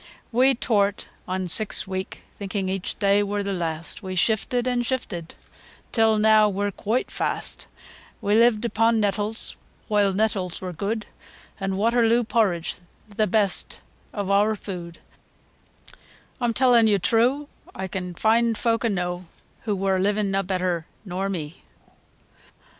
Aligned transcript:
III. 0.01 0.07
We 0.31 0.55
tow'rt 0.55 1.05
on 1.27 1.47
six 1.47 1.85
week 1.85 2.23
thinking 2.39 2.69
aitch 2.69 2.97
day 2.97 3.21
wur 3.21 3.43
th' 3.43 3.55
last, 3.55 4.01
We 4.01 4.15
shifted, 4.15 4.67
an' 4.67 4.81
shifted, 4.81 5.35
till 5.91 6.17
neaw 6.17 6.49
we're 6.49 6.71
quoite 6.71 7.11
fast; 7.11 7.67
We 8.19 8.33
lived 8.33 8.65
upo' 8.65 8.89
nettles, 8.89 9.55
whoile 9.91 10.11
nettles 10.13 10.59
wur 10.59 10.73
good, 10.73 11.05
An' 11.59 11.77
Waterloo 11.77 12.23
porridge 12.23 12.77
the 13.07 13.27
best 13.27 13.79
o' 14.11 14.23
eawr 14.23 14.57
food, 14.57 14.97
Oi'm 16.41 16.51
tellin' 16.55 16.87
yo' 16.87 16.97
true, 16.97 17.47
Oi 17.79 17.87
can 17.87 18.15
find 18.15 18.57
folk 18.57 18.83
enow, 18.83 19.25
As 19.67 19.73
wur 19.75 19.99
livin' 19.99 20.31
na 20.31 20.41
better 20.41 20.87
nor 21.05 21.29
me. 21.29 21.61